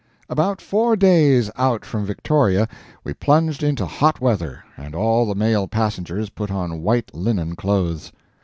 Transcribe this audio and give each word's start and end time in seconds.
About 0.29 0.61
four 0.61 0.95
days 0.95 1.51
out 1.55 1.85
from 1.85 2.07
Victoria 2.07 2.67
we 3.03 3.13
plunged 3.13 3.61
into 3.61 3.85
hot 3.85 4.19
weather, 4.19 4.63
and 4.75 4.95
all 4.95 5.27
the 5.27 5.35
male 5.35 5.67
passengers 5.67 6.31
put 6.31 6.49
on 6.49 6.81
white 6.81 7.13
linen 7.13 7.55
clothes. 7.55 8.11